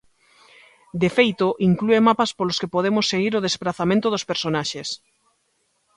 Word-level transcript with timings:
De 1.01 1.09
feito, 1.17 1.47
inclúe 1.69 1.99
mapas 2.07 2.31
polos 2.37 2.59
que 2.61 2.71
podemos 2.75 3.05
seguir 3.11 3.33
o 3.35 3.45
desprazamento 3.47 4.07
dos 4.09 4.27
personaxes. 4.31 4.87